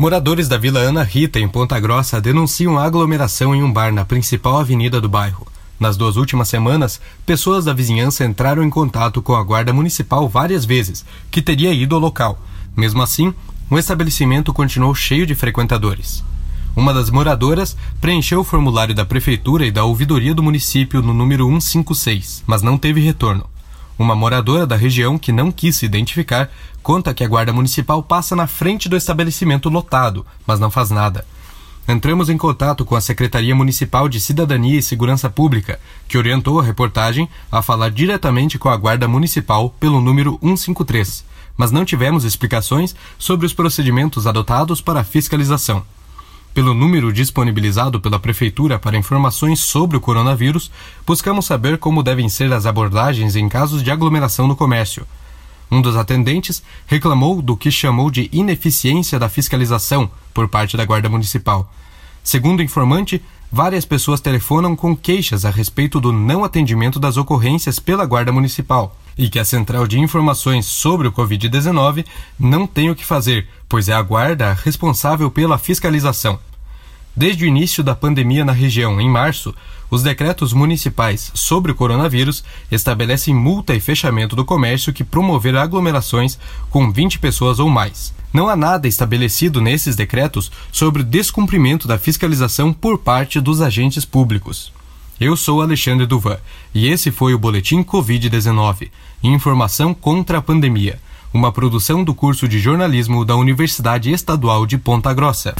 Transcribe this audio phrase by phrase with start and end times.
[0.00, 4.56] Moradores da Vila Ana Rita, em Ponta Grossa, denunciam aglomeração em um bar na principal
[4.56, 5.46] avenida do bairro.
[5.78, 10.64] Nas duas últimas semanas, pessoas da vizinhança entraram em contato com a Guarda Municipal várias
[10.64, 12.40] vezes, que teria ido ao local.
[12.74, 13.34] Mesmo assim,
[13.68, 16.24] o estabelecimento continuou cheio de frequentadores.
[16.74, 21.44] Uma das moradoras preencheu o formulário da Prefeitura e da Ouvidoria do município no número
[21.44, 23.44] 156, mas não teve retorno.
[24.00, 26.50] Uma moradora da região que não quis se identificar
[26.82, 31.26] conta que a Guarda Municipal passa na frente do estabelecimento lotado, mas não faz nada.
[31.86, 36.62] Entramos em contato com a Secretaria Municipal de Cidadania e Segurança Pública, que orientou a
[36.62, 41.22] reportagem a falar diretamente com a Guarda Municipal pelo número 153,
[41.54, 45.84] mas não tivemos explicações sobre os procedimentos adotados para a fiscalização.
[46.52, 50.70] Pelo número disponibilizado pela Prefeitura para informações sobre o coronavírus,
[51.06, 55.06] buscamos saber como devem ser as abordagens em casos de aglomeração no comércio.
[55.70, 61.08] Um dos atendentes reclamou do que chamou de ineficiência da fiscalização por parte da Guarda
[61.08, 61.72] Municipal.
[62.24, 67.78] Segundo o informante, várias pessoas telefonam com queixas a respeito do não atendimento das ocorrências
[67.78, 72.04] pela Guarda Municipal e que a Central de Informações sobre o Covid-19
[72.38, 76.38] não tem o que fazer, pois é a Guarda responsável pela fiscalização.
[77.14, 79.54] Desde o início da pandemia na região, em março,
[79.90, 86.38] os decretos municipais sobre o coronavírus estabelecem multa e fechamento do comércio que promover aglomerações
[86.70, 88.14] com 20 pessoas ou mais.
[88.32, 94.04] Não há nada estabelecido nesses decretos sobre o descumprimento da fiscalização por parte dos agentes
[94.04, 94.72] públicos.
[95.20, 96.38] Eu sou Alexandre Duvan
[96.72, 98.88] e esse foi o Boletim Covid-19
[99.22, 100.98] Informação contra a Pandemia,
[101.34, 105.54] uma produção do curso de jornalismo da Universidade Estadual de Ponta Grossa.